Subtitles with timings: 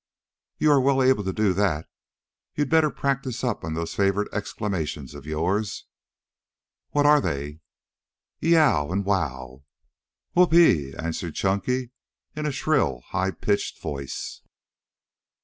[0.57, 1.87] "You are well able to do that.
[2.55, 5.85] You'd better practise up on those favorite exclamations of yours"
[6.93, 7.59] "What are they?"
[8.41, 9.61] "Y e o w and W o w!"
[10.33, 11.91] "Who o o p e e!" answered Chunky
[12.35, 14.41] in a shrill, high pitched voice.